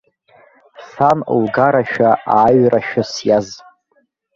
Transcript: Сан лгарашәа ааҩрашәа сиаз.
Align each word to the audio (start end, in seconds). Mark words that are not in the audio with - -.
Сан 0.89 1.17
лгарашәа 1.41 2.11
ааҩрашәа 2.35 3.03
сиаз. 3.11 3.47